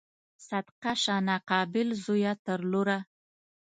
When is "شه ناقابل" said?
1.03-1.87